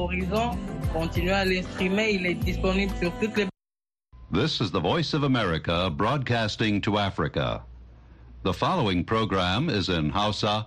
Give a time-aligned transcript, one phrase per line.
[0.00, 0.56] Horizon,
[0.94, 3.46] continuez à l'instrumer, il est disponible sur toutes les
[4.32, 7.62] This is the Voice of America broadcasting to Africa.
[8.42, 10.66] The following program is in Hausa.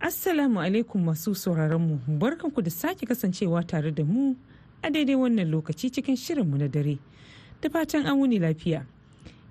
[0.00, 4.34] Assalamu alaikum masu sauraronmu, barkanku da sake kasancewa tare da mu
[4.82, 6.98] a daidai wannan lokaci cikin shirinmu na dare.
[7.62, 8.82] Da fatan an wuni lafiya.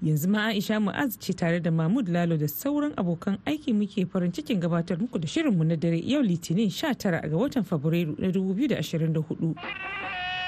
[0.03, 4.31] Yanzu ma Aisha Mu'az ce tare da Mahmud Lalo da sauran abokan aiki muke farin
[4.31, 9.55] cikin gabatar muku da shirinmu na dare yau Litinin 19 ga watan Fabrairu na 2024.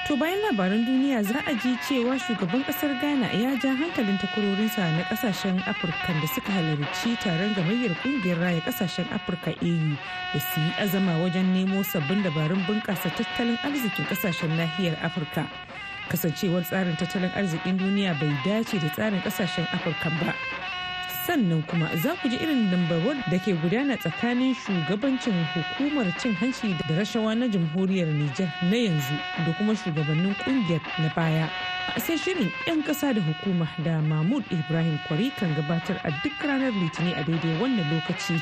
[0.08, 4.84] To bayan labaran duniya za a ji cewa shugaban ƙasar Ghana ya ja hankalin takwarorinsa
[4.96, 9.96] na ƙasashen Afirka da suka halarci taron gamayyar ƙungiyar raya ƙasashen Afirka AU
[10.34, 15.48] da su yi azama wajen nemo sabbin dabarun bunƙasa tattalin arzikin ƙasashen nahiyar Afirka.
[16.08, 20.34] Kasancewar tsarin tattalin arzikin duniya bai dace da tsarin ƙasashen Afirka ba.
[21.26, 26.76] sannan kuma za ku ji irin dambarwar da ke gudana tsakanin shugabancin hukumar cin hanci
[26.88, 31.48] da rashawa na jamhuriyar Nijar na yanzu da kuma shugabannin ƙungiyar na baya.
[31.96, 36.36] A sai shirin 'yan ƙasa da hukuma da Mahmud Ibrahim Kwari kan gabatar a duk
[36.44, 38.36] ranar Litinin a daidai wannan lokaci.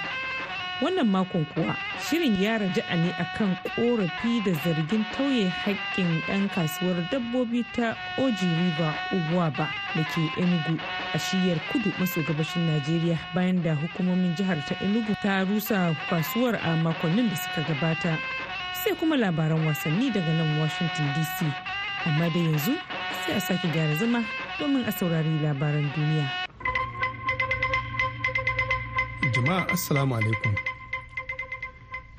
[0.83, 1.77] Wannan makon kuwa
[2.11, 8.47] shirin ya raja'a ne akan korafi da zargin tauye haƙƙin 'yan kasuwar dabbobi ta Oji
[8.51, 10.75] River Ugwaba da ke Enugu
[11.15, 16.59] a shiyar kudu maso gabashin Najeriya bayan da hukumomin jihar ta Enugu ta rusa kasuwar
[16.59, 18.19] a makonnin da suka gabata.
[18.75, 21.47] Sai kuma labaran wasanni daga nan Washington DC.
[22.07, 22.75] Amma da yanzu
[23.27, 24.25] sai a sake gyara zama
[24.59, 26.27] domin a saurari labaran duniya.
[29.31, 30.72] Jama'a Assalamu alaikum.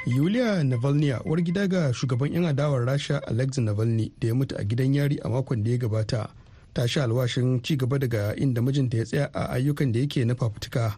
[0.05, 4.63] Yulia Navalny uwar gida ga shugaban 'yan adawar Rasha Alexei Navalny da ya mutu a
[4.63, 6.29] gidan yari a makon da ya gabata.
[6.73, 10.35] ta sha alwashin ci gaba daga inda mijinta ya tsaya a ayyukan da yake na
[10.35, 10.97] fafutuka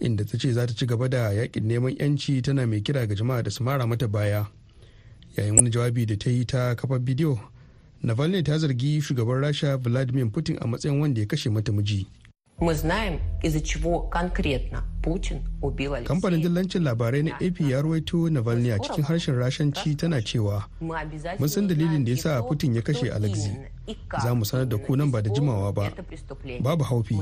[0.00, 3.14] inda ta ce za ta ci gaba da yaƙin neman yanci tana mai kira ga
[3.14, 4.46] jama'a da su mara mata baya
[5.36, 7.38] yayin wani jawabi da ta yi ta kafar bidiyo
[8.02, 12.06] navalny ta zargi shugaban rasha vladimir putin a matsayin wanda ya kashe mata miji
[12.59, 16.07] Мы знаем, из-за чего конкретно Путин убил Алексея.
[16.15, 21.47] kamfanin dillancin labarai na ap ya ruwaito navalny a cikin harshen rashanci tana cewa mun
[21.49, 23.51] san dalilin da ya sa putin ya kashe alexei
[24.23, 25.91] za mu sanar da ku nan ba da jimawa ba
[26.61, 27.19] babu haufi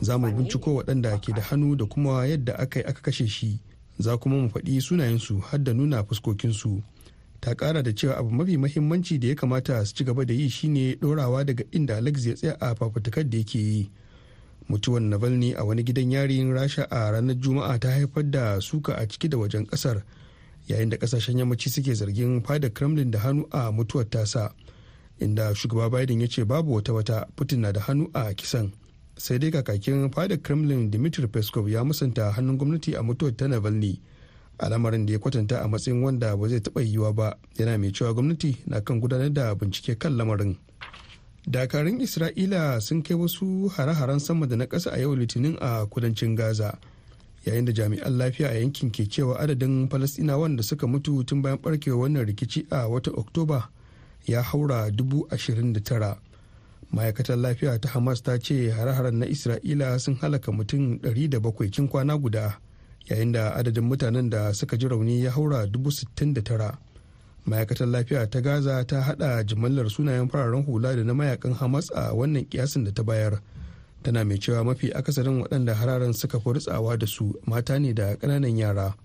[0.00, 3.58] za mu binciko waɗanda ke da hannu da kuma yadda aka yi aka kashe shi
[3.98, 6.80] za kuma mu faɗi sunayensu har da nuna fuskokinsu
[7.40, 10.48] ta ƙara da cewa abu mafi mahimmanci da ya kamata su ci gaba da yi
[10.48, 13.90] shine ɗorawa daga inda alexei ya tsaya a fafutukar da yake yi
[14.71, 19.07] Mutuwar navalny a wani gidan yarin rasha a ranar juma'a ta haifar da suka a
[19.07, 20.03] ciki da wajen ƙasar
[20.67, 24.55] yayin da ƙasashen yammaci suke zargin fada kremlin da hannu a mutuwar tasa
[25.19, 28.71] inda shugaba biden ya ce babu wata wata putin na da hannu a kisan.
[29.17, 33.99] Sai dai kakakin fada kremlin dmitry peskov ya musanta hannun gwamnati a mutuwar ta navalny.
[34.59, 38.13] Al'amarin da ya kwatanta a matsayin wanda ba zai taɓa yiwuwa ba yana mai cewa
[38.13, 40.55] gwamnati na kan gudanar da bincike kan lamarin.
[41.47, 46.35] Dakarun isra'ila sun kai wasu hare-haren sama da na ƙasa a yau litinin a kudancin
[46.35, 46.77] gaza
[47.45, 51.57] yayin da jami'an lafiya a yankin ke cewa adadin falastinawan da suka mutu tun bayan
[51.57, 53.69] barkewa wannan rikici a watan oktoba
[54.27, 56.17] ya haura dubu ashirin da tara.
[56.93, 62.17] Ma'aikatar lafiya ta hamas ta ce hare-haren na isra'ila sun halaka mutum 700 cin kwana
[62.21, 62.59] guda
[63.09, 66.77] yayin da adadin mutanen da suka ji rauni ya haura dubu sittin da tara.
[67.45, 72.13] Ma'aikatar lafiya ta gaza ta hada jimallar sunayen fararen hula da na mayaƙan hamas a
[72.13, 73.41] wannan kiyasin da ta bayar.
[74.03, 76.53] Tana mai cewa mafi akasarin waɗanda hararen suka fi
[76.97, 78.95] da su mata ne da ƙananan yara.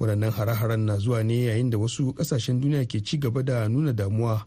[0.00, 3.92] Waɗannan hare-haren na zuwa ne yayin da wasu ƙasashen duniya ke ci gaba da nuna
[3.92, 4.44] damuwa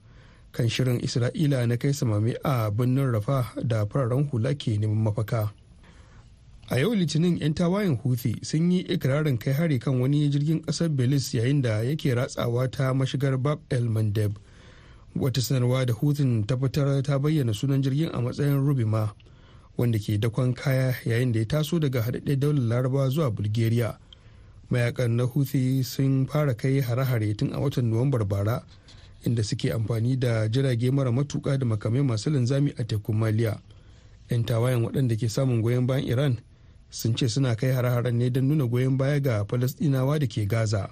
[0.51, 5.51] kan shirin isra'ila na kai samame a birnin rafa da fararen hula ke neman mafaka.
[6.69, 10.89] A yau litinin 'yan tawayen houthi sun yi ikirarin kai hari kan wani jirgin ƙasar
[10.89, 14.37] belize yayin da yake ratsawa ta mashigar bab el mandeb.
[15.15, 19.13] Wata sanarwa da hutun ta fitar ta bayyana sunan jirgin a matsayin rubima
[19.77, 23.97] wanda ke dakon kaya yayin da ya taso daga haɗaɗɗen daular laraba zuwa bulgaria.
[24.69, 28.61] Mayakan na houthi sun fara kai hare-hare tun a watan nuwambar bara
[29.25, 33.57] inda suke amfani da jirage mara matuka da makamai masu linzami a tekun maliya.
[34.29, 36.37] 'yan tawayen waɗanda ke samun goyon bayan iran
[36.89, 40.89] sun ce suna kai hare-haren ne don nuna goyon baya ga falastinawa da ke gaza.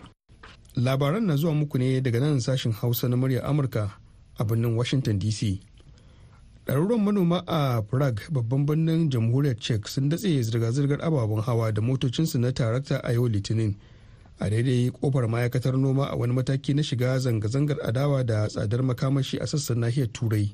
[0.76, 3.92] Labaran na zuwa muku ne daga nan sashen hausa na murya amurka
[4.40, 5.60] a birnin washington dc
[6.68, 12.40] ɗaruruwan manoma a prague babban birnin jamhuriyar czech sun datse zirga-zirgar ababen hawa da motocinsu
[12.40, 13.76] na tarakta a yau litinin
[14.40, 19.38] a daidai ƙofar ma'aikatar noma a wani mataki na shiga zanga-zangar adawa da tsadar makamashi
[19.42, 20.54] a sassan nahiyar turai.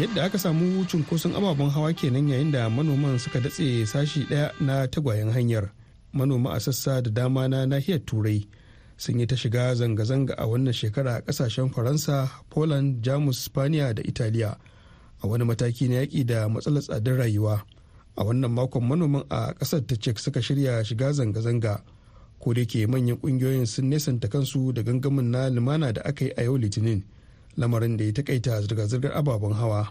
[0.00, 4.86] Yadda aka samu cunkoson ababen hawa kenan yayin da manoman suka datse sashi ɗaya na
[4.88, 5.70] tagwayen hanyar.
[6.12, 8.46] Manoma a sassa da dama na nahiyar turai
[8.96, 14.02] sun yi ta shiga zanga-zanga a wannan shekara a ƙasashen faransa poland jamus spaniya da
[14.02, 14.56] italiya
[15.22, 17.62] a wani mataki na yaƙi da matsalar tsadar rayuwa.
[18.16, 21.82] A wannan makon manoman a ƙasar ta cek suka shirya shiga zanga-zanga.
[22.42, 26.30] Ko da ke manyan ƙungiyoyin sun nesanta kansu da gangamin na lumana da aka yi
[26.36, 27.02] a yau litinin.
[27.56, 29.88] Lamarin da ya takaita zirga-zirgar ababen hawa.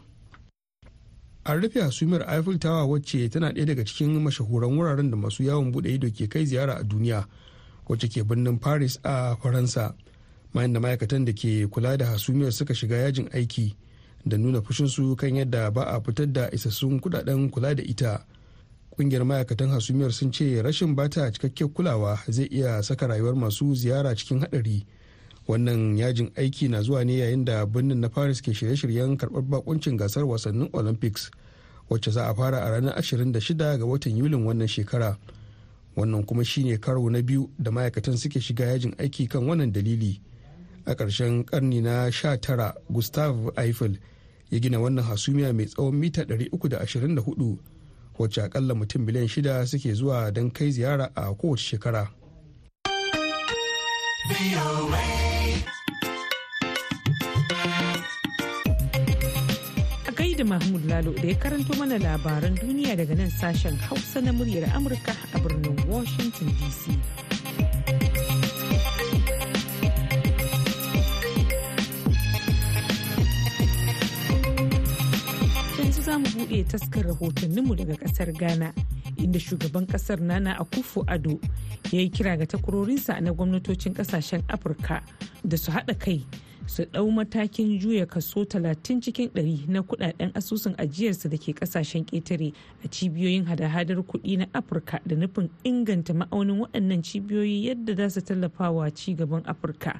[1.45, 5.71] An rufe hasumiyar eiffel tower wacce tana ɗaya daga cikin mashahuran wuraren da masu yawon
[5.71, 7.27] buɗe ido ke kai ziyara a duniya
[7.89, 9.95] wacce ke birnin paris a faransa.
[10.53, 13.75] Bayan da ma'aikatan da ke kula da hasumiyar suka shiga yajin aiki
[14.25, 18.25] da nuna fushinsu kan yadda ba a fitar da isassun kuɗaɗen kula da ita.
[18.95, 24.15] Kungiyar ma'aikatan hasumiyar sun ce rashin bata cikakken kulawa zai iya saka rayuwar masu ziyara
[24.15, 24.85] cikin hadari
[25.47, 29.97] wannan yajin aiki na zuwa ne yayin da birnin na paris ke shirye-shiryen karɓar bakuncin
[29.97, 31.31] gasar wasannin olympics
[31.89, 35.17] wacce za a fara a ranar 26 ga watan yulin wannan shekara
[35.95, 40.21] wannan kuma shine karo na biyu da ma'aikatan suke shiga yajin aiki kan wannan dalili
[40.85, 43.97] a ƙarshen karni na 19 gustave eiffel
[44.51, 47.55] ya gina wannan hasumiya mai tsawon mita 324
[48.19, 52.07] wacce akalla mutum biliyan shida suke zuwa don kai ziyara a kowace shekara.
[60.37, 64.65] Da Mahmud Lalo da ya karanto mana labaran duniya daga nan sashen Hausa na muryar
[64.73, 66.97] Amurka a birnin Washington DC.
[75.79, 78.73] Yanzu za mu buɗe taskar rahotanninmu daga ƙasar Ghana.
[79.17, 81.39] inda shugaban ƙasar nana akufo ado
[81.91, 85.03] ya yi kira ga takwarorinsa na gwamnatocin ƙasashen afirka
[85.45, 86.25] da su haɗa kai
[86.67, 92.05] su ɗau matakin juya kaso 30 cikin 100 na kuɗaɗen asusun ajiyarsu da ke ƙasashen
[92.05, 98.09] ƙetare a cibiyoyin hada-hadar kuɗi na afirka da nufin inganta ma'aunin waɗannan cibiyoyi yadda za
[98.09, 99.99] su tallafa wa gaban afirka.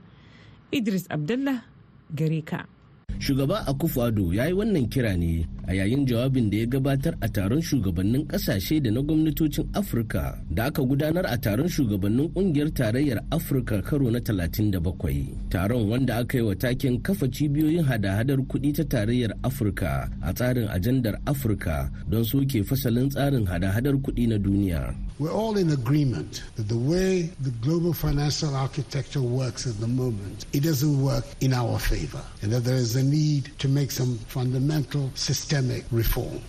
[0.72, 1.62] Idris abdullah
[2.16, 2.66] gare ka.
[3.20, 7.62] Shugaba akufo-addo ya yi wannan kira ne a yayin jawabin da ya gabatar a taron
[7.62, 13.82] shugabannin ƙasashe da na gwamnatocin afirka da aka gudanar a taron shugabannin ƙungiyar tarayyar afirka
[13.82, 14.80] karo na 37
[15.50, 20.68] taron wanda aka yi wa taken kafa cibiyoyin hada-hadar kuɗi ta tarayyar afirka a tsarin
[20.68, 24.94] ajandar afirka don soke fasalin tsarin hada-hadar kuɗi na duniya.
[25.20, 30.46] We're all in agreement that the way the global financial architecture works at the moment,
[30.54, 34.18] it doesn't work in our favor, and that there is a need to make some
[34.28, 36.40] fundamental systemic reform.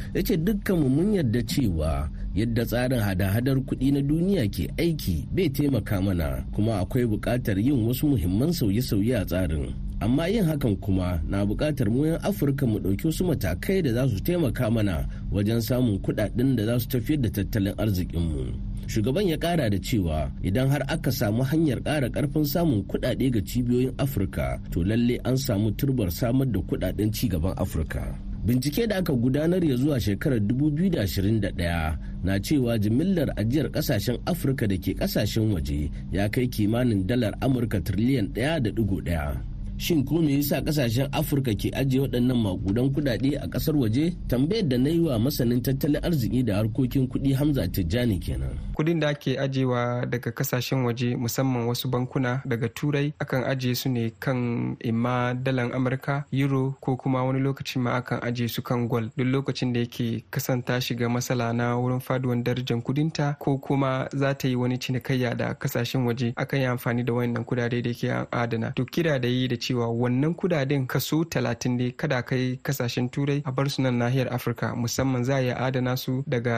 [2.35, 7.87] yadda tsarin hada-hadar kuɗi na duniya ke aiki bai taimaka mana kuma akwai buƙatar yin
[7.87, 9.71] wasu muhimman sauye-sauye a tsarin
[10.01, 14.09] amma yin hakan kuma na buƙatar mu 'yan afirka mu ɗauki wasu matakai da za
[14.09, 19.37] su taimaka mana wajen samun kuɗaɗen da za su tafiyar da tattalin arzikinmu shugaban ya
[19.37, 24.61] ƙara da cewa idan har aka samu hanyar ƙara ƙarfin samun kuɗaɗe ga cibiyoyin afirka
[24.71, 28.15] to lalle an samu turbar samar da kuɗaɗen ci gaban afirka.
[28.45, 34.77] Bincike da aka gudanar ya zuwa shekarar 2021 na cewa jimillar ajiyar ƙasashen afirka da
[34.77, 41.09] ke ƙasashen waje ya kai kimanin dalar amurka triliyan 1.1 shin ko me yasa ƙasashen
[41.13, 44.15] afirka ke ajiye waɗannan makudan kudade a ƙasar waje?
[44.29, 48.59] Tambayar da na yi wa masanin tattalin arziki da harkokin kuɗi hamza tijjani kenan.
[48.75, 53.89] Kudin da ake ajiyewa daga ƙasashen waje musamman wasu bankuna daga turai akan ajiye su
[53.89, 58.89] ne kan imma dalan amurka euro ko kuma wani lokacin ma akan ajiye su kan
[58.89, 64.09] gwal duk lokacin da yake kasanta shiga matsala na wurin faduwan darajar kudinta ko kuma
[64.13, 67.93] za ta yi wani cinikayya da ƙasashen waje akan yi amfani da wayannan kudade da
[67.93, 68.73] ke adana.
[68.77, 73.43] To kira da yi da cewa wannan kuɗaɗen kaso talatin ne kada kai ƙasashen turai
[73.45, 74.75] a bar su nan nahiyar afirka.
[74.77, 76.57] Musamman za a iya adana su daga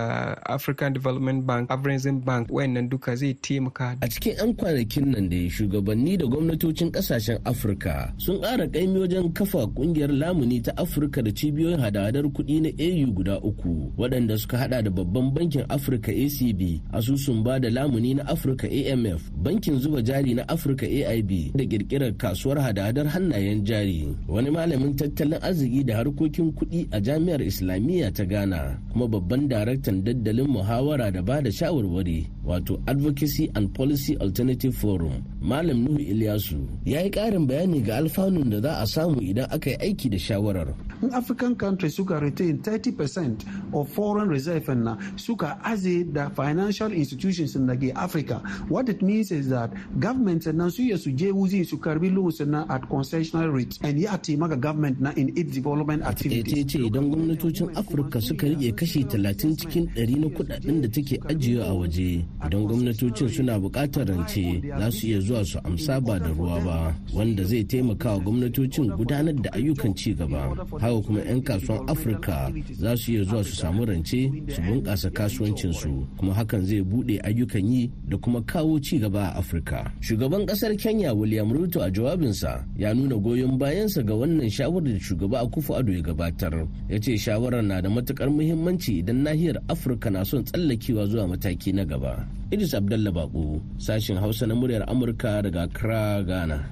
[0.56, 2.48] african development bank afrexim bank.
[2.50, 3.96] Wayannan duka zai taimaka.
[4.02, 9.32] A cikin 'yan kwanakin nan da shugabanni da gwamnatocin ƙasashen afirka sun ƙara ƙaimi wajen
[9.32, 14.58] kafa ƙungiyar lamuni ta afirka da cibiyoyin hada-hadar kuɗi na au guda uku waɗanda suka
[14.58, 20.02] hada da babban bankin afirka acb asusun ba da lamuni na afirka amf bankin zuba
[20.02, 24.08] jari na afirka aib da ƙirƙirar kasuwar hada-hadar hannayen jari.
[24.28, 30.00] Wani malamin tattalin arziki da harkokin kuɗi a jami'ar islamiyya ta ghana kuma babban daraktan
[30.04, 36.56] daddalin muhawara da ba da shawarwari wato advocacy and policy alternative forum malam nuhu ilyasu
[36.84, 40.18] ya yi ƙarin bayani ga alfanun da za a samu idan aka yi aiki da
[40.18, 40.74] shawarar.
[41.02, 47.52] In african countries suka retain 30% of foreign reserve na suka aze da financial institutions
[47.54, 48.42] da ke africa.
[48.68, 52.64] What it means is that government nan su su je wuzi su karɓi loans na
[52.68, 56.66] at concessional rate and ya taimaka government na in its development activities.
[56.66, 61.62] ce idan gwamnatocin afirka suka riƙe kashi 30 cikin 100 na kuɗaɗen da take ajiye
[61.62, 66.28] a waje idan gwamnatocin suna buƙatar rance za su iya zuwa su amsa ba da
[66.28, 70.54] ruwa ba wanda zai taimaka wa gwamnatocin gudanar da ayyukan ci gaba.
[70.80, 76.06] Haka kuma 'yan kasuwan afirka za su iya zuwa su samu rance su bunƙasa kasuwancinsu
[76.16, 79.92] kuma hakan zai buɗe ayyukan yi da kuma kawo ci gaba a afirka.
[80.00, 85.00] Shugaban ƙasar kenya william ruto a jawabinsa ya nuna goyon bayansa ga wannan shawarar da
[85.00, 86.66] shugaba akufu ado ya gabatar.
[86.88, 91.72] Ya ce shawarar na da matuƙar muhimmanci idan nahiyar afirka na son tsallakewa zuwa mataki
[91.72, 92.26] na gaba.
[92.50, 96.64] Idris abdallah bako sashen hausa na muryar amurka daga accra ghana.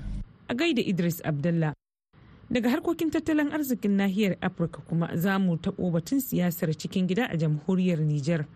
[0.48, 1.72] A gaida idris abdallah
[2.50, 7.36] daga harkokin tattalin arzikin nahiyar afirka kuma za mu taɓo batun siyasar cikin gida a
[7.36, 8.46] jamhuriyar niger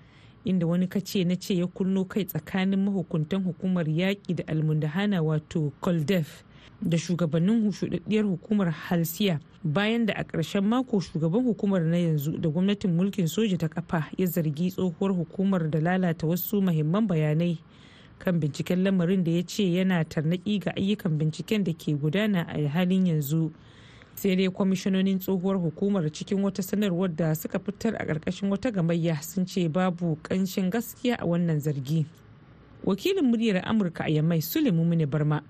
[0.44, 5.72] inda wani kace na ce ya kunno kai tsakanin mahukuntan hukumar yaƙi da almundahana wato
[5.80, 6.44] koldef
[6.82, 12.48] da shugabannin shuɗaɗɗiyar hukumar halsiya bayan da a ƙarshen mako shugaban hukumar na yanzu da
[12.48, 17.58] gwamnatin mulkin soja ta kafa ya zargi tsohuwar hukumar da lalata wasu mahimman bayanai
[18.18, 22.68] kan binciken lamarin da ya ce yana tarnaki ga ayyukan binciken da ke gudana a
[22.68, 23.52] halin yanzu.
[24.14, 29.22] Sai dai kwamishinonin tsohuwar hukumar cikin wata sanarwar da suka fitar a ƙarƙashin wata gamayya
[29.22, 32.06] sun ce babu ƙanshin gaskiya a wannan zargi.
[32.84, 35.42] Wakilin muryar amurka a yammai suleiman barma.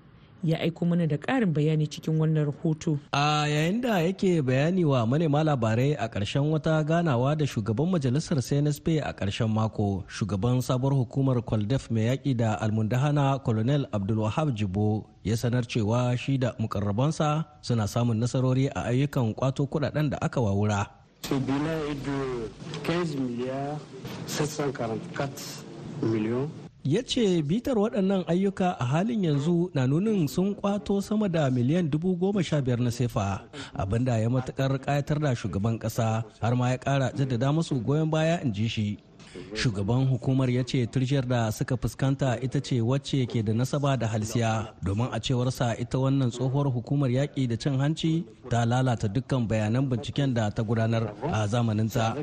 [0.43, 2.99] Ya aiko mana da ƙarin bayani cikin wannan rahoto.
[3.13, 8.37] A yayin da yake bayani wa manema labarai a ƙarshen wata ganawa da shugaban majalisar
[8.41, 15.05] CNSP a ƙarshen mako, shugaban sabuwar hukumar Kwaldef mai yaƙi da almundahana Colonel Abdulwahab Jibo
[15.23, 20.39] ya sanar cewa shi da mukarrabansa suna samun nasarori a ayyukan kwato kuɗaɗen da aka
[20.41, 20.87] wawura.
[26.89, 31.85] Ya ce bitar waɗannan ayyuka a halin yanzu na nunin sun kwato sama da miliyan
[31.85, 33.45] dubu goma sha biyar na sefa
[33.77, 38.09] abin da ya matuƙar ƙayatar da shugaban ƙasa har ma ya ƙara jaddada masu goyon
[38.09, 38.97] baya in ji shi.
[39.55, 44.07] Shugaban hukumar ya ce turjiyar da suka fuskanta ita ce wacce ke da nasaba da
[44.07, 49.47] halsiya domin a cewarsa ita wannan tsohuwar hukumar yaƙi da cin hanci ta lalata dukkan
[49.47, 52.15] bayanan binciken da ta gudanar a zamaninta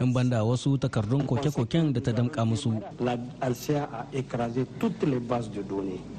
[0.00, 2.72] in banda wasu takardun koke-koken da ta damƙa musu.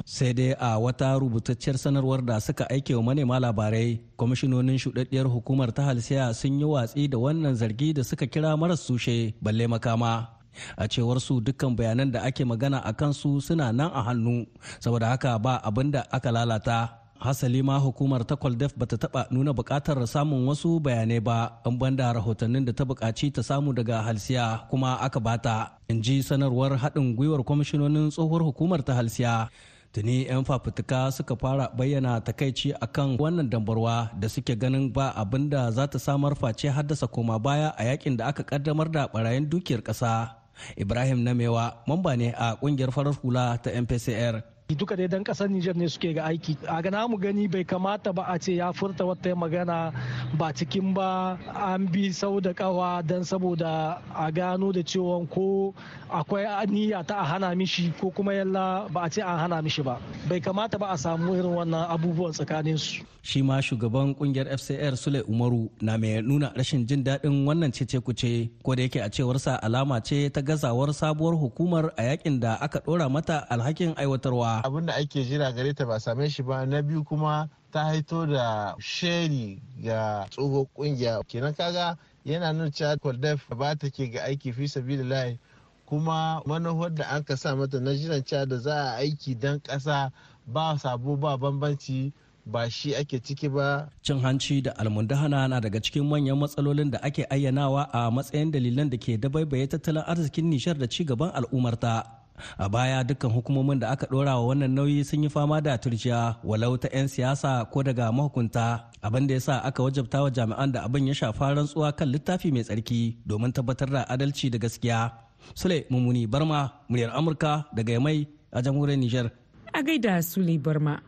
[0.05, 5.71] Sai dai a wata rubutacciyar sanarwar da suka aike wa manema labarai kwamishinonin shuɗaɗɗiyar hukumar
[5.73, 10.35] ta halsiya sun yi watsi da wannan zargi da suka kira maras tushe balle makama.
[10.77, 14.45] A cewar su dukkan bayanan da ake magana a kansu suna nan a hannu.
[14.79, 17.05] Saboda haka ba abin da aka lalata.
[17.19, 21.77] Hasali ma hukumar ta kwaldef ba ta taba nuna buƙatar samun wasu bayanai ba an
[21.79, 26.75] banda rahotannin da ta buƙaci ta samu daga halsiya kuma aka bata in ji sanarwar
[26.77, 29.47] haɗin gwiwar kwamishinonin tsohuwar hukumar ta halsiya.
[29.95, 35.47] Tuni 'yan fafutuka suka fara bayyana takaici akan wannan dambarwa da suke ganin ba abin
[35.50, 39.47] da za ta samar face haddasa koma baya a yaƙin da aka kaddamar da barayin
[39.50, 40.44] dukiyar ƙasa.
[40.77, 45.77] Ibrahim namewa mamba ne a ƙungiyar farar hula ta mpcr duka dai dan ƙasar Nijar
[45.77, 46.57] ne suke ga aiki.
[46.65, 49.93] A gana mu gani bai kamata ba a ce ya furta wata magana
[50.34, 51.38] ba cikin ba.
[51.53, 55.75] An bi sau da kawa don saboda a gano da cewa ko
[56.10, 59.84] akwai niyya ta a hana mishi ko kuma yalla ba a ce an hana mishi
[59.86, 60.01] ba.
[60.27, 63.05] Bai kamata ba a samu irin wannan abubuwan tsakanin su.
[63.22, 68.01] Shi ma shugaban ƙungiyar fcr sule umaru na mai nuna rashin jin daɗin wannan cece
[68.01, 72.57] kuce ko da yake a cewarsa alama ce ta gazawar sabuwar hukumar a yaƙin da
[72.62, 74.54] aka ɗora mata alhakin aiwatarwa.
[74.63, 78.25] Abin da ake jira gare ta ba same shi ba na biyu kuma ta haito
[78.25, 84.24] da sheri ga tsohon ƙungiya kenan kaga yana nuna cewa kwaldef ba ta ke ga
[84.24, 85.38] aiki fi sabilillahi
[85.85, 90.12] kuma manufar da an sa mata na jiran cewa da za a aiki don ƙasa
[90.47, 92.13] ba sabo ba bambanci
[92.45, 93.89] ba shi ake ciki ba.
[94.01, 98.89] Cin hanci da almundahana na daga cikin manyan matsalolin da ake ayyanawa a matsayin dalilan
[98.89, 102.25] da ke dabaibaye tattalin arzikin nishar da ci gaban al'ummarta.
[102.57, 106.35] A baya dukkan hukumomin da aka ɗora wa wannan nauyi sun yi fama da turjiya
[106.43, 110.71] walau ta 'yan siyasa ko daga mahukunta abin da ya sa aka wajabta wa jami'an
[110.71, 115.11] da abin ya shafa rantsuwa kan littafi mai tsarki domin tabbatar da adalci da gaskiya.
[115.53, 119.31] Sule Mumuni Barma, muryar Amurka daga Yamai a jamhuriyar Nijar.
[119.73, 120.99] A gaida Sule Barma.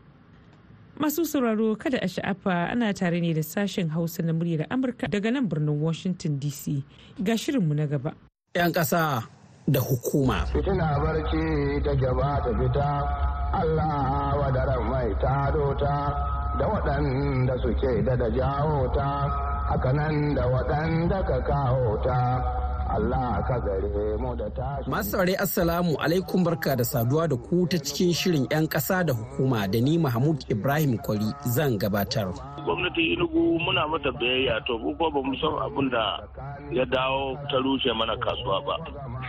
[0.98, 5.30] Masu sauraro kada a sha'afa ana tare ne da sashen Hausa na muryar Amurka daga
[5.32, 6.82] nan birnin Washington DC.
[7.22, 8.14] Ga shirinmu na gaba.
[8.54, 9.22] 'Yan ƙasa
[9.70, 10.46] da hukuma.
[10.52, 12.90] Fitina barci ta gaba ta fita,
[13.52, 15.94] Allah wadaran mai taro ta
[16.58, 19.08] da waɗanda suke da da jawo ta
[19.68, 22.18] haka nan da waɗanda ka kawo ta
[22.88, 24.88] Allah ka gare mu da tashi.
[24.90, 29.12] Masu saurari Assalamu alaikum barka da saduwa da ku ta cikin shirin 'yan ƙasa da
[29.12, 32.32] hukuma da ni Mahmud Ibrahim Kwari zan gabatar.
[32.68, 36.20] gwamnati inugu muna mata biyayya to ko ba mu san abin da
[36.72, 38.76] ya dawo ta rushe mana kasuwa ba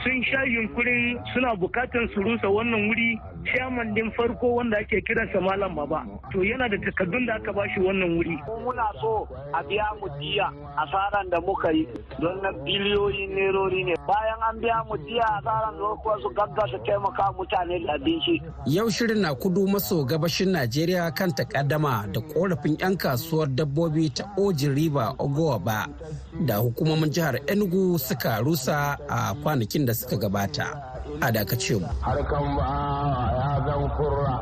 [0.03, 5.41] sun sha yunkurin suna buƙatar su rusa wannan wuri chairman din farko wanda ake kiransa
[5.41, 6.05] malam baba.
[6.31, 8.37] To yana da takardun da aka bashi wannan wuri.
[8.63, 11.87] Muna so a biya mu diya asaran da muka yi
[12.19, 13.95] don na biliyoyin nerori ne.
[14.07, 18.41] Bayan an biya mu diya asaran da kuwa su gaggasa taimaka mutane da abinci.
[18.67, 24.23] Yau shirin na kudu maso gabashin najeriya kan takaddama da korafin 'yan kasuwar dabbobi ta
[24.37, 25.87] ojin riba ogowa ba.
[26.46, 30.67] Da hukumomin jihar enugu suka rusa a kwanakin da suka gabata.
[31.22, 31.88] A dakace mu.
[32.01, 32.72] Harkan ba
[33.39, 34.34] ya zan kurra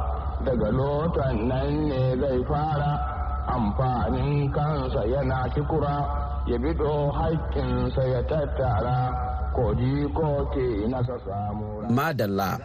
[0.46, 2.92] daga lotan nan ne zai fara.
[3.48, 5.96] Amfanin kansa yana kikura
[6.48, 8.98] ya bido haƙƙinsa ya tattara.
[9.56, 12.60] Koji ko ke nasa samu madalla.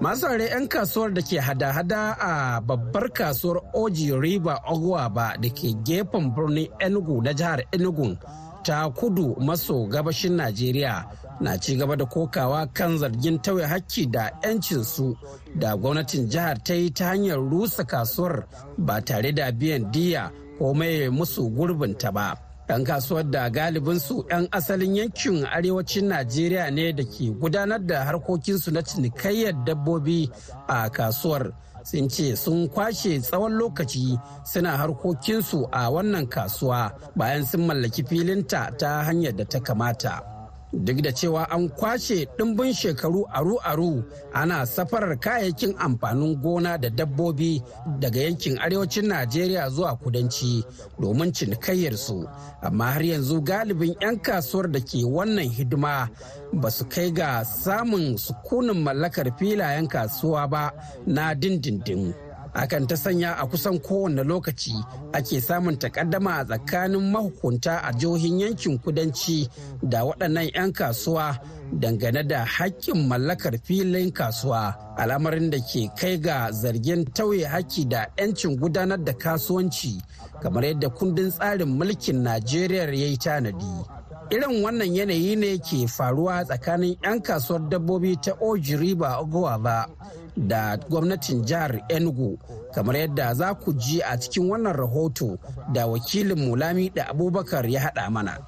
[0.00, 4.62] Masu 'yan kasuwar da ke hada-hada a babbar kasuwar oji riba
[5.10, 8.14] ba da ke gefen birnin enugu na jihar enugu
[8.68, 11.04] ta kudu maso gabashin najeriya
[11.40, 15.16] na ci gaba da kokawa kan zargin tauye hakki da 'yancinsu
[15.58, 18.44] da gwamnatin jihar ta yi ta hanyar rusa kasuwar
[18.78, 22.36] ba tare da biyan diya ko mai musu gurbinta ba.
[22.68, 28.70] 'yan kasuwar da galibinsu 'yan asalin yankin arewacin najeriya ne da ke gudanar da harkokinsu
[28.70, 30.28] na cinikayyar dabbobi
[30.68, 31.52] a kasuwar
[31.90, 38.70] sun ce sun kwashe tsawon lokaci suna harkokinsu a wannan kasuwa bayan sun mallaki filinta
[38.80, 40.37] ta hanyar da ta kamata.
[40.72, 47.62] Duk da cewa an kwashe ɗimbin shekaru aru-aru ana safarar kayayyakin amfanin gona da dabbobi
[47.98, 50.64] daga yankin arewacin najeriya zuwa kudanci
[51.00, 52.28] domin cinikayyarsu
[52.62, 56.08] amma har yanzu galibin 'yan kasuwar da ke wannan hidima
[56.52, 60.72] ba su kai ga samun sukunin mallakar filayen kasuwa ba
[61.06, 62.14] na dindindin.
[62.58, 64.74] Hakan ta sanya a kusan kowane lokaci
[65.12, 69.48] ake samun takaddama a tsakanin mahukunta a jihohin yankin kudanci
[69.82, 71.38] da waɗannan 'yan kasuwa
[71.72, 74.74] dangane da haƙƙin mallakar filin kasuwa.
[74.96, 80.02] Al'amarin da ke kai ga zargin tauye haƙƙi da 'yancin gudanar da kasuwanci
[80.42, 83.84] kamar yadda kundin tsarin mulkin najeriya ya yi tanadi.
[84.30, 89.22] Irin wannan yanayi ne ke faruwa tsakanin 'yan kasuwar dabbobi ta ojiriba
[89.62, 89.86] ba
[90.46, 92.38] da gwamnatin jihar enugu
[92.74, 95.38] kamar yadda za ku ji a cikin wannan rahoto
[95.72, 98.38] da wakilin mulami da abubakar ya haɗa mana.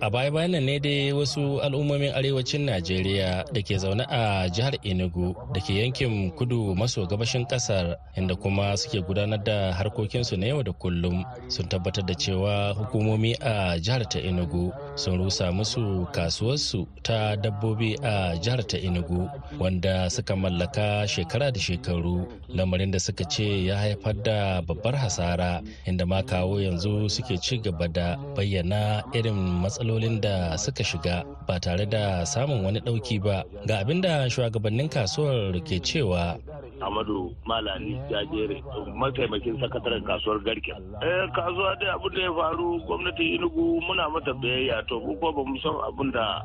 [0.00, 5.36] A baya bayan ne dai wasu al'ummomin arewacin najeriya da ke zaune a jihar enugu
[5.52, 10.62] da ke yankin kudu maso gabashin ƙasar inda kuma suke gudanar da harkokinsu na yau
[10.62, 11.20] da kullum.
[11.52, 18.00] Sun tabbatar da cewa hukumomi a jihar ta enugu sun rusa musu kasuwarsu ta dabbobi
[18.00, 19.28] a jihar ta enugu
[19.60, 22.24] wanda suka mallaka shekara da shekaru.
[22.48, 27.58] Lamarin da suka ce ya haifar da babbar hasara inda ma kawo yanzu suke ci
[27.60, 33.18] gaba da bayyana irin matsalolin matsalolin da suka shiga ba tare da samun wani ɗauki
[33.22, 33.42] ba.
[33.66, 36.38] Ga abin da shugabannin kasuwar ke cewa.
[36.80, 38.62] Amadu Malani Jajere
[38.94, 40.70] mataimakin sakataren kasuwar Garke.
[41.02, 44.86] Eh kasuwa dai abin da ya faru gwamnati Enugu muna mata biyayya.
[44.88, 46.42] To ko ba mu san abin da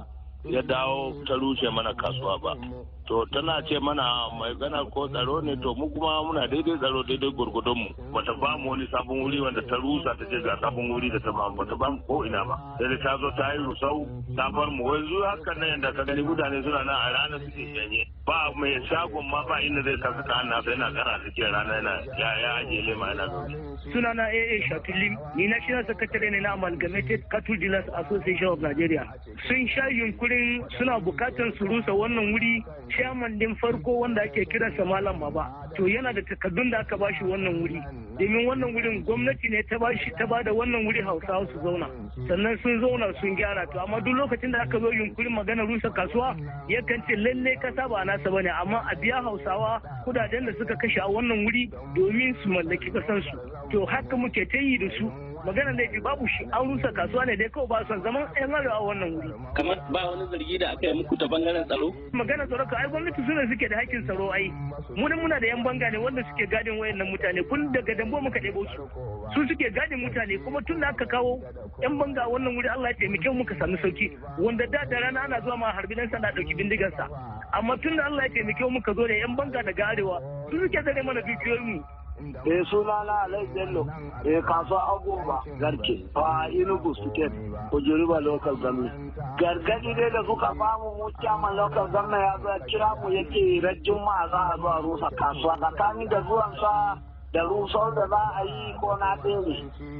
[0.49, 2.53] ya dawo ta rushe mana kasuwa ba.
[3.08, 7.03] To tana ce mana mai gana ko tsaro ne to mu kuma muna daidai tsaro
[7.03, 7.89] daidai gurgudun mu.
[8.13, 11.19] Bata ba mu wani sabon wuri wanda ta rusa ta ce ga sabon wuri da
[11.21, 12.55] ta ba mu bata ba mu ko ina ba.
[12.81, 14.05] Sai ta zo ta yi rusau
[14.36, 17.63] ta bar mu yanzu hakan nan yadda ka gani mutane suna nan a ranar suke
[17.77, 18.01] janye.
[18.25, 21.73] Ba mai shagon ma ba inda zai kasu ta hannu sai yana gara suke rana
[21.77, 23.65] yana ya ya ajiye lema yana zaune.
[23.93, 29.05] sunana AA Shatulim ni national secretary ne na Amalgamated Cattle Dealers Association of Nigeria
[29.47, 29.86] sun sha
[30.36, 35.52] yunkurin suna buƙatar su rusa wannan wuri chairman din farko wanda ake kiransa Malam Baba.
[35.78, 37.82] To yana da takardun da aka bashi wannan wuri.
[38.19, 41.88] Domin wannan wurin gwamnati ne ta bashi ta ba da wannan wuri Hausawa su zauna.
[42.28, 43.65] Sannan sun zauna sun gyara.
[43.74, 46.36] To amma duk lokacin da aka zo yunkurin magana rusa kasuwa
[46.69, 48.50] yakan ce lalle kasa ba nasa ba ne.
[48.50, 53.36] Amma a biya Hausawa kuɗaɗen da suka kashe a wannan wuri domin su mallaki kasansu.
[53.71, 55.12] To haka muke ta yi da su.
[55.45, 58.73] Magana laifi babu shi an rusa kasuwa ne dai kawai ba son zaman yan arewa
[58.75, 59.29] a wannan wuri.
[59.53, 61.93] Kamar ba wani zargi da aka yi muku ta ɓangaren tsaro?
[62.13, 64.49] Magana tsaro ka ai gwamnati suna suke da hakkin tsaro ai.
[64.95, 67.43] Mu muna da yan banga ne wanda suke gadin wayannan mutane.
[67.49, 68.89] Kun daga dambo muka ɗebo su.
[69.34, 71.38] Su suke gadin mutane kuma tun da aka kawo
[71.81, 74.97] yan banga a wannan wuri Allah ya taimake mu muka sami sauƙi wanda da da
[74.99, 77.05] rana ana zuwa ma harbi dan sana ɗauki bindigarsa
[77.53, 80.17] amma tun da Allah ya taimake mu muka zo da yan banga daga arewa
[80.49, 81.84] su suke zare mana dukiyoyin mu.
[82.45, 83.84] Eh suna na alai bello.
[84.23, 87.32] Eh kasuwa abubuwa garke a inugu state
[87.69, 89.13] kujuriba local government.
[89.38, 93.60] Gargadi dai da suka ba mu mu chairman local government ya zo kira mu yake
[93.62, 95.58] rajin ma za a zo a rusa kasuwa.
[95.60, 96.97] Tsakanin da zuwan sa
[97.36, 99.43] da rusau da za a yi ko na ɗaya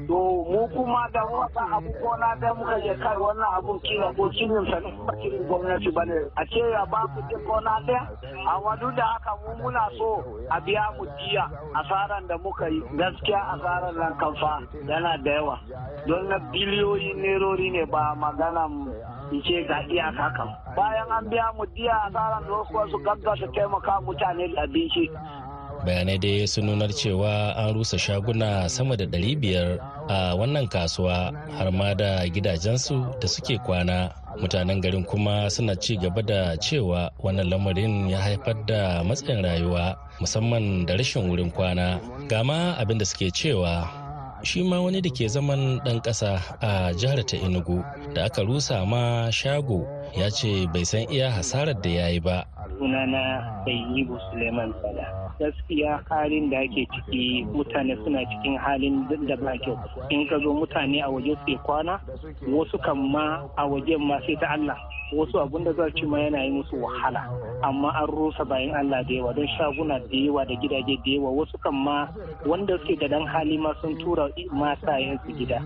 [0.08, 0.16] to
[0.50, 4.24] mu kuma da wata abu ko na ɗaya muka je kai wannan abun kila ko
[4.32, 6.16] cinin sa ne ba cikin gwamnati ba ne.
[6.36, 8.08] A ce ya ba ku ko na ɗaya
[8.48, 11.44] a wadu da haka mu muna so a biya mu jiya
[11.76, 14.52] asaran da muka yi gaskiya asaran nan kamfa
[14.88, 15.58] yana da yawa.
[16.06, 18.64] Don na biliyoyin nerori ne ba magana
[19.30, 24.00] in ce ga iyaka kan bayan an biya mu diya asaran da wasu gaggasa taimaka
[24.00, 25.10] mutane da abinci.
[25.86, 29.78] Bayanai dai sun nunar cewa an rusa shaguna sama da 500
[30.10, 34.10] a wannan kasuwa har ma da gidajensu da suke kwana.
[34.42, 39.94] Mutanen garin kuma suna ci gaba da cewa wannan lamarin ya haifar da matsayin rayuwa
[40.20, 42.02] musamman da rashin wurin kwana.
[42.28, 43.86] Gama abin da suke cewa
[44.42, 48.84] shi ma wani da ke zaman ɗan ƙasa a jihar ta enugu da aka rusa
[48.86, 49.86] ma shago
[50.18, 52.44] ya ce bai san iya hasarar da ya yi ba.
[52.78, 55.32] Sunana Sayyibu Suleiman Sala.
[55.40, 59.76] Gaskiya halin da ake ciki mutane suna cikin halin da ba kyau.
[60.10, 62.00] In ka zo mutane a waje su kwana,
[62.48, 64.76] wasu kan ma a waje ma sai ta Allah.
[65.12, 67.28] Wasu abun da ci ma yana yi musu wahala.
[67.62, 71.30] Amma an rusa bayan Allah da yawa don shaguna da yawa da gidaje da yawa
[71.32, 72.08] wasu kan ma
[72.46, 75.60] wanda suke da dan hali ma sun tura mata su gida.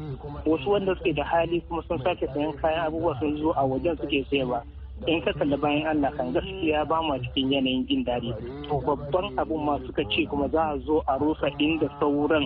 [0.46, 3.96] Wasu wanda suke da hali kuma sun sake sayan kayan abubuwa sun zo a wajen
[4.00, 4.62] suke sayarwa.
[5.08, 8.30] In ka kalli bayan Allah kan gaskiya ba mu cikin yanayin jin daɗi.
[8.68, 12.44] To babban abun ma suka ce kuma za a zo a rusa inda sauran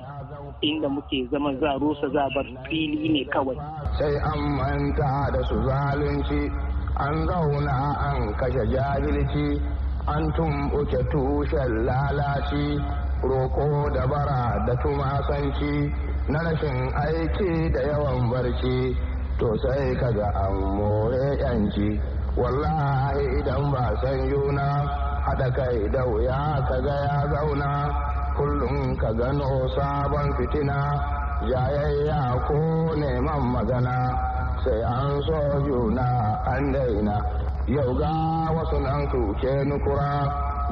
[0.63, 3.59] inda muke zama za a rusa za a bar fili ne kawai.
[3.99, 6.41] Sai an manta da su zalunci
[6.97, 9.59] an zauna an kashe jahilci
[10.07, 12.79] an tumɓuke tushen lalaci
[13.23, 15.91] roko da bara da tumasanci
[16.31, 18.95] na rashin aiki da yawan barci.
[19.43, 21.99] To sai kaga an more yanci
[22.37, 24.67] wallahi idan ba san yuna
[25.27, 27.71] haɗa kai da wuya ka ga ya zauna.
[28.35, 30.79] Kullum ka gano sabon fitina
[31.47, 32.59] jayayya ko
[32.99, 33.97] neman magana.
[34.67, 36.09] Sai an so juna
[36.47, 37.17] an daina.
[37.71, 38.13] Yau ga
[38.51, 39.07] wasu nan
[39.41, 40.27] ke nukura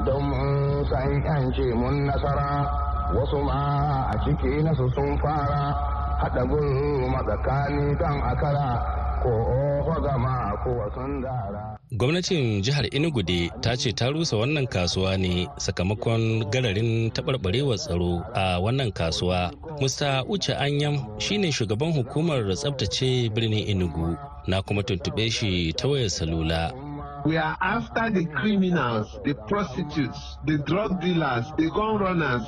[0.05, 2.67] don mun san yanci mun nasara.
[3.15, 5.71] Wasu ma a ciki nasu sun fara.
[6.21, 8.69] Haɗa gulu matsakani kan akara.
[11.95, 13.21] Gwamnatin jihar Enugu
[13.61, 19.51] ta ce ta rusa wannan kasuwa ne sakamakon gararin taɓarɓarewar tsaro a wannan kasuwa.
[19.79, 26.09] Musta Uche Anyam shine shugaban hukumar tsabtace birnin Enugu na kuma tuntuɓe shi ta wayar
[26.09, 26.73] salula.
[27.25, 32.43] We are after the criminals, the prostitutes, the drug dealers, the gun runners,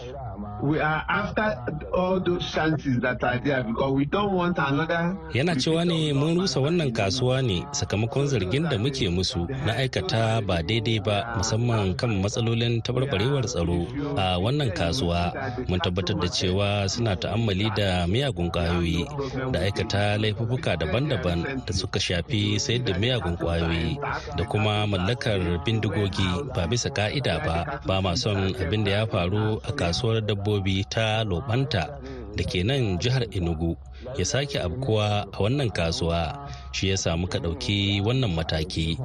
[0.63, 1.57] we are after
[1.93, 6.37] all those chances that are there because we don't want another yana cewa ne mun
[6.37, 11.95] rusa wannan kasuwa ne sakamakon zargin da muke musu na aikata ba daidai ba musamman
[11.95, 13.87] kan matsalolin tabarbarewar tsaro
[14.17, 15.33] a wannan kasuwa.
[15.69, 19.05] Mun tabbatar da cewa suna ta'ammali da miyagun ƙwayoyi
[19.51, 23.97] da aikata laifuka daban-daban da suka shafi sayar da miyagun ƙwayoyi
[24.37, 26.27] da kuma mallakar bindigogi.
[26.55, 30.54] Ba bisa ka'ida ba ba ma son abin da ya faru a kasuwar dabbobi
[30.89, 31.99] ta lobanta
[32.35, 33.77] da ke nan jihar enugu
[34.17, 36.49] ya sake abkuwa a wannan kasuwa.
[36.75, 38.99] Shi ya samu ka ɗauki wannan mataki.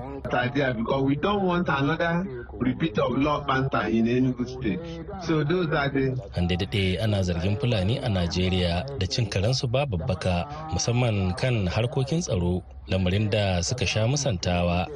[6.36, 12.20] An daɗe ana zargin Fulani a Najeriya da cin karensu ba babbaka musamman kan harkokin
[12.20, 14.86] tsaro lamarin da suka sha musantawa.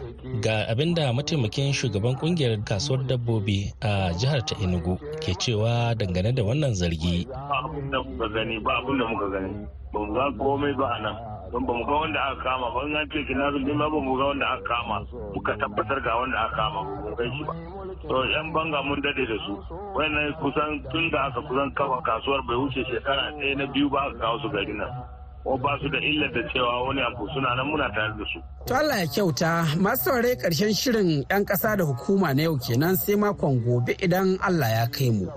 [0.43, 6.35] Ga abin da mataimakin shugaban ƙungiyar kasuwar dabbobi a jihar ta enugu ke cewa dangane
[6.35, 7.27] da wannan zargi.
[7.65, 9.67] Abin da muka gani ba abin da muka gani.
[9.93, 11.17] Ba mu ga komai ba nan.
[11.53, 12.81] Don ba mu ga wanda aka kama ba.
[12.85, 14.97] An ce kina zulmi ma ba mu ga wanda aka kama.
[15.35, 17.53] Muka tabbatar ga wanda aka kama ba mu kai shi ba.
[18.09, 19.55] To yan banga mun daɗe da su.
[19.95, 24.01] Wannan kusan tun da aka kusan kafa kasuwar bai wuce shekara ɗaya na biyu ba
[24.09, 24.91] aka kawo su gari nan.
[25.45, 28.39] Ko ba su da illar da cewa wani abu suna nan muna tare da su.
[28.67, 32.97] To Allah ya kyauta masu saurare ƙarshen shirin 'yan ƙasa da hukuma na yau kenan
[32.97, 35.29] sai makon gobe idan Allah ya kai mu.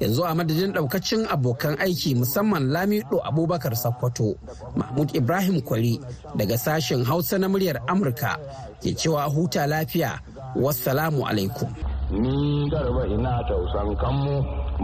[0.00, 4.34] yanzu a madadin daukacin abokan aiki musamman lamido abubakar sakkwato
[4.76, 6.00] mahmud ibrahim kwari
[6.36, 8.36] daga sashen hausa na muryar amurka
[8.82, 10.18] ke cewa huta lafiya
[10.56, 11.68] wassalamu alaikum
[12.10, 14.36] ni garba ina tausan kanmu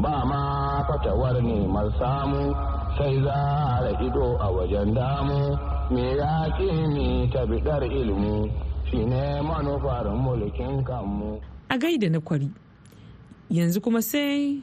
[0.02, 0.42] ba ma
[0.88, 2.54] fatawar neman samu
[2.98, 3.34] sai za
[3.86, 5.40] a ido a wajen damu.
[5.90, 6.48] Me ya
[6.94, 8.50] ni ta bidar ilimi?
[8.90, 11.40] Shine manufar mulkin kanmu.
[11.68, 12.50] A gaida na kwari.
[13.50, 14.62] Yanzu kuma sai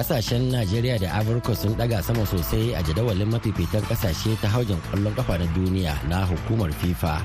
[0.00, 5.14] ƙasashen najeriya da afirka sun daga sama sosai a jadawalin mafifitan ƙasashe ta haujin ƙwallon
[5.14, 7.20] kafa na duniya na hukumar fifa.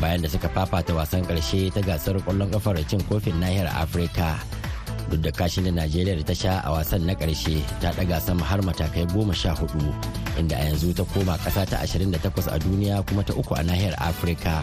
[0.00, 4.38] Bayan da suka fafata wasan ƙarshe ta gasar ƙwallon kafar cin kofin nahiyar afirka.
[5.10, 8.44] Duk da kashin da najeriya da ta sha a wasan na ƙarshe ta daga sama
[8.44, 9.80] har matakai goma sha huɗu
[10.38, 12.12] inda a yanzu ta koma kasa ta 28
[12.52, 14.62] a duniya kuma ta uku a nahiyar afirka.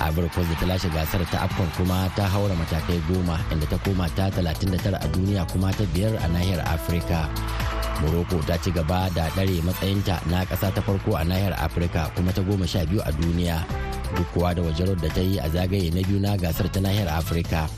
[0.00, 3.76] Ivory coast da ta lashe gasar ta afcon kuma ta haura matakai goma inda ta
[3.84, 7.26] koma ta 39 a duniya kuma ta biyar a nahiyar afirka.
[8.02, 12.30] Morocco ta ci gaba da ɗare matsayinta na ƙasa ta farko a nahiyar afirka kuma
[12.32, 13.58] ta goma sha biyu a duniya.
[14.16, 17.08] Duk kuwa da wajerar da ta yi a zagaye na biyu na gasar ta nahiyar
[17.08, 17.68] afirka.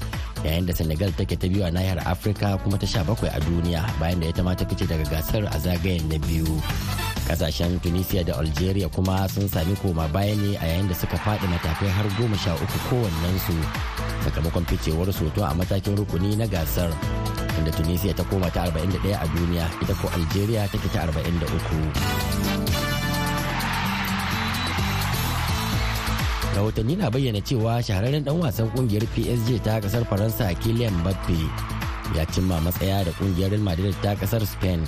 [0.44, 3.82] Yayin da senegal take ta biyu a nahiyar afirka kuma ta sha bakwai a duniya
[4.00, 6.46] bayan da ita ma ta fice daga gasar a zagayen na biyu.
[7.26, 11.46] Kasashen tunisia da algeria kuma sun sami koma baya ne a yayin da suka faɗi
[11.50, 13.56] matakai har goma sha uku kowannensu
[14.24, 16.90] sakamakon ficewar soto a matakin rukuni na gasar
[17.58, 22.95] inda tunisia ta koma ta 41 a duniya ita ko algeria take ta 43
[26.56, 31.36] rahotanni na bayyana cewa shahararren dan wasan ƙungiyar psg ta ƙasar faransa kylian mbappe
[32.16, 34.80] ya cimma matsaya da ƙungiyar real madrid ta ƙasar spain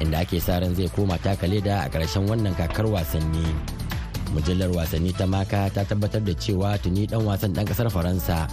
[0.00, 3.48] inda ake sa ran zai koma taka leda a ƙarshen wannan kakar wasanni.
[4.34, 8.44] Mujallar wasanni ta maka ta tabbatar da cewa tuni dan wasan dan ƙasar faransa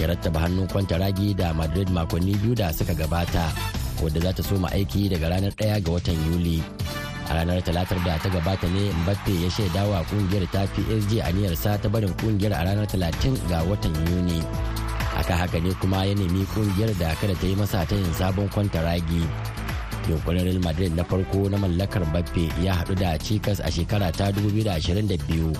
[0.00, 0.64] ya rattaba hannun
[0.96, 3.52] ragi da madrid makonni biyu da suka gabata
[4.00, 6.62] wadda za ta soma aiki daga ranar 1 ga watan yuli.
[7.28, 11.76] A ranar talatar da ta gabata ne mbappe ya shaida wa ƙungiyar ta psg aniyarsa
[11.82, 14.40] ta barin ƙungiyar a ranar 30 ga watan yuni.
[15.16, 18.48] Haka haka ne kuma ya nemi ƙungiyar da kada ta yi masa ta yin sabon
[18.48, 19.22] kwantaragi.
[20.08, 24.30] Yunkurin real madrid na farko na mallakar mbappe ya hadu da cikas a shekara ta
[24.32, 25.52] 2022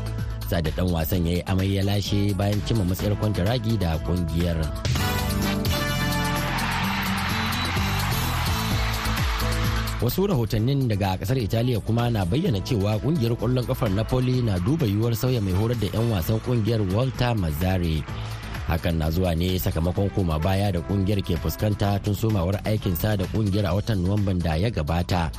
[0.48, 5.08] sada dan wasan ya yi amai ya lashe bayan cimma matsayar kwantaragi da ƙungiyar.
[10.03, 14.87] Wasu rahotannin daga ƙasar italiya kuma na bayyana cewa ƙungiyar ƙwallon kafar napoli na duba
[14.87, 18.05] yiwuwar sauya mai horar da 'yan wasan ƙungiyar walter mazzari.
[18.71, 23.27] Hakan na zuwa ne sakamakon koma baya da ƙungiyar ke fuskanta tun somawar aikinsa da
[23.35, 25.31] ƙungiyar a watan nuwamban da ya gabata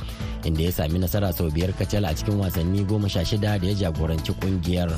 [0.44, 3.74] inda ya sami nasara sau biyar kacal a cikin wasanni goma sha shida da ya
[3.88, 4.92] jagoranci ƙungiyar.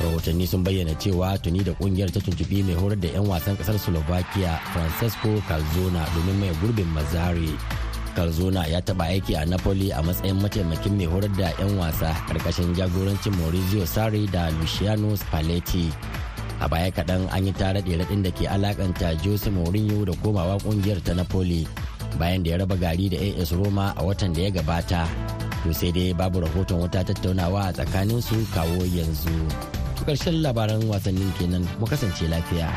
[0.00, 3.76] Rahotanni sun bayyana cewa tuni da ƙungiyar ta tuntubi mai horar da 'yan wasan ƙasar
[3.78, 7.52] slovakia francesco calzona domin mai gurbin mazzari.
[8.16, 12.72] Calzona ya taba aiki a Napoli a matsayin mataimakin mai horar da 'yan wasa ƙarƙashin
[12.72, 15.92] jagorancin Maurizio Sarri da Luciano Spalletti.
[16.60, 21.04] A baya kaɗan an yi tare raɗin da ke alakanta Jose Mourinho da komawa ƙungiyar
[21.04, 21.68] ta Napoli
[22.18, 25.04] bayan da ya raba gari da AS Roma a watan da ya gabata.
[25.62, 29.36] To sai dai babu rahoton wata tattaunawa a tsakanin su kawo yanzu.
[30.08, 32.72] Ƙarshen labaran wasannin kenan mu kasance lafiya.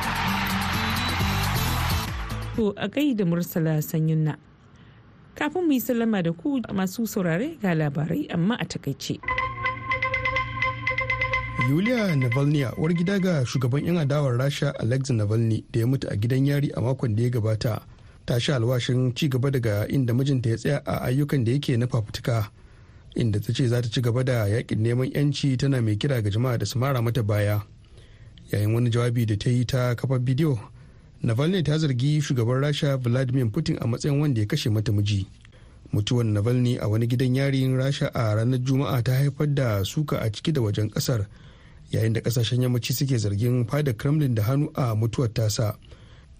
[2.60, 4.36] To a gaida Mursala Sanyin na
[5.40, 9.20] kafin mu yi sallama da ku masu saurare ga labarai amma a taƙaice.
[11.70, 16.16] Yulia Navalny uwar gida ga shugaban 'yan adawar Rasha Alexei Navalny da ya mutu a
[16.18, 17.82] gidan yari a makon da ya gabata
[18.26, 21.88] ta sha alwashin ci gaba daga inda mijinta ya tsaya a ayyukan da yake na
[21.88, 22.50] fafutuka
[23.16, 26.30] inda ta ce za ta ci gaba da yaƙin neman 'yanci tana mai kira ga
[26.30, 27.62] jama'a da su mara mata baya
[28.52, 30.58] yayin wani jawabi da ta yi ta kafar bidiyo
[31.24, 35.28] navalny ta zargi shugaban rasha vladimir putin a matsayin wanda ya kashe mata miji.
[35.94, 40.30] Mutuwar navalny a wani gidan yarin rasha a ranar juma'a ta haifar da suka a
[40.32, 41.26] ciki da wajen ƙasar
[41.92, 45.76] yayin da ƙasashen yammaci suke zargin fadar kremlin da hannu a mutuwar tasa.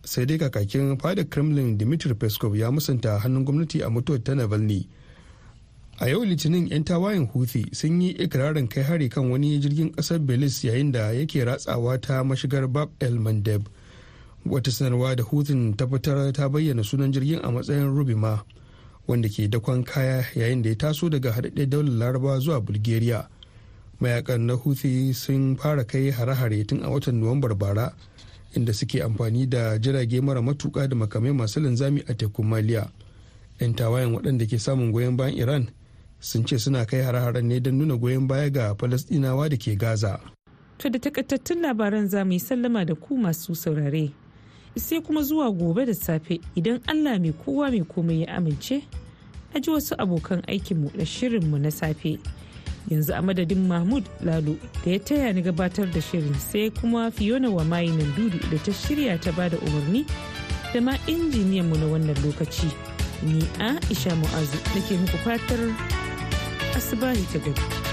[0.06, 4.88] Sai dai kakakin fadar kremlin dmitry peskov ya musanta hannun gwamnati a mutuwar ta navalny.
[6.00, 10.20] A yau litinin 'yan tawayen houthi sun yi ikirarin kai hari kan wani jirgin ƙasar
[10.24, 13.68] belis yayin da yake ratsawa ta mashigar bab el mandeb.
[14.46, 15.86] Wata sanarwa da hutun ta
[16.34, 18.44] ta bayyana sunan jirgin a matsayin rubima
[19.08, 23.28] wanda ke dakon kaya yayin da ya taso daga haɗaɗɗen daular laraba zuwa bulgaria.
[24.00, 27.92] Mayakan na huthi sun fara kai hare-hare tun a watan nuwambar bara
[28.56, 32.88] inda suke amfani da jirage mara matuka da makamai masu linzami a tekun maliya.
[33.60, 35.64] 'yan tawayen waɗanda ke samun goyon bayan iran
[36.20, 40.20] sun ce suna kai hare-haren ne don nuna goyon baya ga falasɗinawa da ke gaza.
[40.80, 44.16] To da takaitattun labaran za mu yi sallama da ku masu saurare.
[44.78, 48.84] Sai kuma zuwa gobe da safe idan Allah mai kowa mai komai ya amince,
[49.54, 52.20] a ji wasu abokan aikinmu da shirinmu na safe.
[52.90, 54.56] Yanzu a madadin Mahmud Lalo
[54.86, 58.72] da ya taya ni gabatar da shirin sai kuma Fiona wa mayinan dudu da ta
[58.72, 60.06] shirya ta ba da umarni
[60.74, 62.72] da ma injiniyanmu na wannan lokaci.
[63.24, 65.60] Ni Aisha Mu'azu nake muku fatar
[66.78, 67.89] asibahi ta gari.